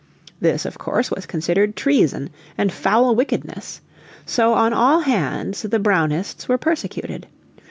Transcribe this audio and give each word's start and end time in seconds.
This 0.39 0.65
of 0.65 0.79
course 0.79 1.11
was 1.11 1.27
considered 1.27 1.75
treason 1.75 2.31
and 2.57 2.73
foul 2.73 3.13
wickedness. 3.13 3.81
So 4.25 4.55
on 4.55 4.73
all 4.73 5.01
hands 5.01 5.61
the 5.61 5.77
Brownists 5.79 6.47
were 6.47 6.57
persecuted. 6.57 7.27